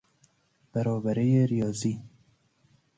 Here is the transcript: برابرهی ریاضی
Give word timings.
برابرهی 0.73 1.47
ریاضی 1.47 2.01